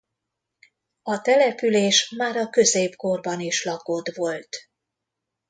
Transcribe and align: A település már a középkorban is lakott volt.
A 1.01 1.21
település 1.21 2.09
már 2.17 2.35
a 2.35 2.49
középkorban 2.49 3.39
is 3.39 3.63
lakott 3.65 4.09
volt. 4.15 4.69